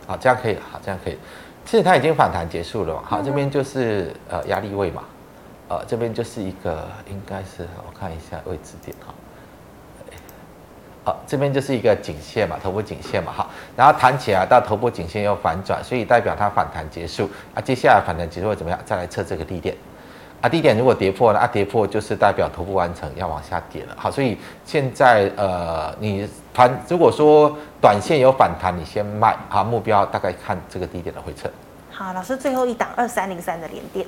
[0.07, 1.19] 好，这样可以，好，这样可以。
[1.65, 5.03] 其实它已经反弹结束了，好，这边就是呃压力位嘛，
[5.67, 9.13] 呃这边就是一个应该是我看一下位置点哈，
[11.03, 18.79] 好，这边就是一个颈线嘛，头部颈线嘛，好，然后弹起来到头部颈线又反转，所以代表它反弹结束啊，接下来反弹结束会怎么样？
[18.85, 19.75] 再来测这个低点。
[20.41, 23.95] 啊，低点如果跌破了，啊，跌破就是代表头部完成要往下跌了。
[23.97, 29.35] 好，所以现在呃，你盘如果说短线有反弹，你先卖。
[29.49, 31.49] 啊，目标大概看这个低点的回撤。
[31.91, 34.05] 好，老师最后一档二三零三的连电，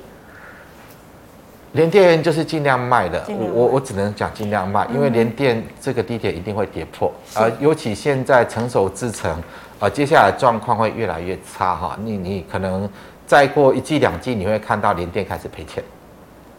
[1.73, 3.21] 连电就是尽量卖的。
[3.27, 7.11] 我我我只能讲尽量卖，因为连电这个低点一定会跌破。
[7.35, 9.43] 呃、嗯，尤其现在成熟制程，
[9.79, 11.97] 呃，接下来状况会越来越差哈。
[12.01, 12.89] 你你可能
[13.27, 15.83] 再过一季两季，你会看到连电开始赔钱。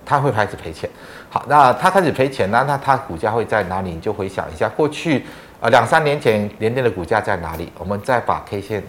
[0.04, 0.88] 他会开始赔钱，
[1.30, 3.90] 好，那他开始赔钱，呢那他股价会在哪里？
[3.90, 5.24] 你就回想一下过去，
[5.60, 7.72] 呃，两三年前联电的股价在哪里？
[7.78, 8.82] 我们再把 K 线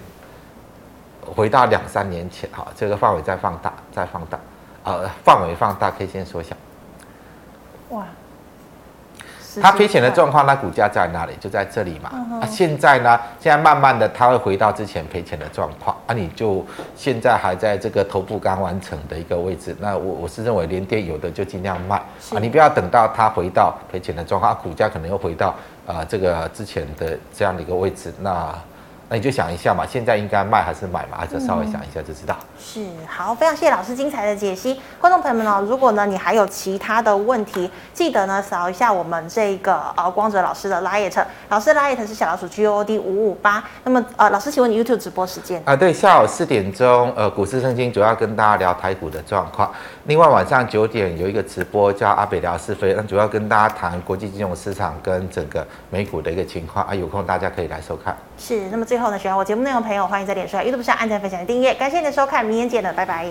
[1.22, 4.40] 回到两三年前，好，这个范围再放大，再放大，
[4.84, 6.56] 呃，范围放大，K 线缩小，
[7.90, 8.06] 哇。
[9.62, 11.34] 它赔钱的状况，那股价在哪里？
[11.40, 12.10] 就在这里嘛。
[12.42, 13.20] 啊，现在呢？
[13.40, 15.96] 现在慢慢的，它会回到之前赔钱的状况。
[16.08, 19.76] 啊，你就现在还在这个头部刚完成的一个位置。
[19.80, 21.96] 那我我是认为连跌有的就尽量卖
[22.34, 25.54] 啊，你不要等到它回到赔钱的状况，股价可能又回到
[25.86, 28.14] 啊这个之前的这样的一个位置。
[28.20, 28.54] 那。
[29.14, 31.20] 那你就想一下嘛，现在应该卖还是买嘛？
[31.20, 32.36] 还是稍微想一下就知道。
[32.58, 34.82] 是，好，非常谢谢老师精彩的解析。
[35.00, 43.64] 观众朋友们呢，如果呢你还有其他的问题，记得呢扫一下我们这个呃光泽老师的 LINE，老师 LINE 是小老鼠 G O D 五五八。
[43.84, 45.62] 那么呃老师，请问你 YouTube 直播时间？
[45.64, 49.72] 啊，对，下午四点钟，呃，股市圣经主要跟大家聊台股的状况。
[50.06, 58.18] 另外晚上九点有一个直播叫阿北聊是非，那主要跟大家谈国际金融市场跟整个美股的一个情况啊，有空大家可以来收看。
[58.38, 61.74] 是，那么最后呢，喜欢我节目内容的朋友，欢迎在脸书、YouTube 上按赞、分享、订阅。
[61.74, 63.26] 感谢你的收看，明天见了，拜拜。